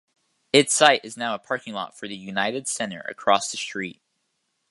Its 0.51 0.73
site 0.73 1.05
is 1.05 1.15
now 1.15 1.35
a 1.35 1.37
parking 1.37 1.75
lot 1.75 1.95
for 1.95 2.07
the 2.07 2.15
United 2.17 2.67
Center 2.67 3.01
across 3.01 3.51
the 3.51 3.57
street. 3.57 4.01